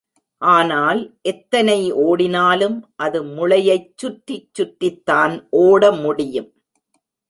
ஆனால் 0.41 1.01
எத்தனை 1.21 1.91
ஓடினாலும் 2.05 2.77
அது 2.95 3.23
முளையைச் 3.23 3.91
சுற்றி 3.95 4.37
சுற்றித்தான் 4.53 5.35
ஓட 5.49 5.91
முடியும். 5.91 6.49